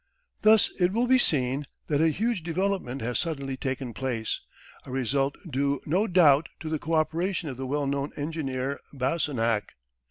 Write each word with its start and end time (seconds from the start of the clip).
Thus 0.41 0.71
it 0.79 0.93
will 0.93 1.05
be 1.05 1.19
seen 1.19 1.67
that 1.85 2.01
a 2.01 2.07
huge 2.07 2.41
development 2.41 3.01
has 3.03 3.19
suddenly 3.19 3.55
taken 3.55 3.93
place, 3.93 4.41
a 4.83 4.89
result 4.89 5.35
due 5.47 5.79
no 5.85 6.07
doubt 6.07 6.49
to 6.61 6.69
the 6.69 6.79
co 6.79 6.95
operation 6.95 7.49
of 7.49 7.57
the 7.57 7.67
well 7.67 7.85
known 7.85 8.11
engineer 8.17 8.79
Basenach. 8.93 9.73